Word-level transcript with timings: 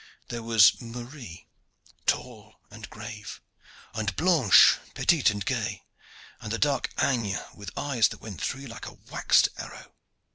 There 0.29 0.41
was 0.41 0.81
Marie, 0.81 1.45
tall 2.07 2.55
and 2.71 2.89
grave, 2.89 3.39
and 3.93 4.15
Blanche 4.15 4.77
petite 4.95 5.29
and 5.29 5.45
gay, 5.45 5.83
and 6.39 6.51
the 6.51 6.57
dark 6.57 6.89
Agnes, 6.97 7.39
with 7.53 7.69
eyes 7.77 8.07
that 8.07 8.19
went 8.19 8.41
through 8.41 8.61
you 8.61 8.67
like 8.67 8.87
a 8.87 8.97
waxed 9.11 9.49
arrow. 9.57 9.93